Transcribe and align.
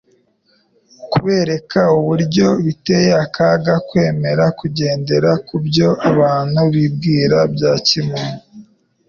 kubereka 1.11 1.79
uburyo 1.97 2.47
biteye 2.65 3.11
akaga 3.25 3.73
kwemera 3.87 4.43
kugendera 4.59 5.29
ku 5.47 5.55
byo 5.65 5.89
abantu 6.11 6.61
bibwira 6.73 7.39
bya 7.53 7.73
kimuntu, 7.87 8.39